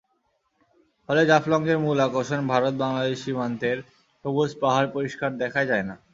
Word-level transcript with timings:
ফলে 1.09 1.21
জাফলংয়ের 1.29 1.77
মূল 1.83 1.97
আকর্ষণ 2.07 2.41
ভারত-বাংলাদেশ 2.51 3.17
সীমান্তের 3.23 3.77
সবুজ 4.25 4.51
পাহাড় 4.61 4.89
পরিষ্কার 4.95 5.29
দেখাই 5.41 5.65
যায় 5.71 5.85
না। 5.89 5.95